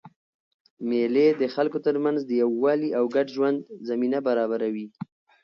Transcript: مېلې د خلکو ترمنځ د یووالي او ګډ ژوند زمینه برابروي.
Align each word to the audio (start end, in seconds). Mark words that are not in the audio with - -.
مېلې 0.89 1.27
د 1.41 1.43
خلکو 1.55 1.77
ترمنځ 1.85 2.19
د 2.25 2.31
یووالي 2.41 2.89
او 2.97 3.03
ګډ 3.15 3.27
ژوند 3.35 3.57
زمینه 3.89 4.19
برابروي. 4.27 4.87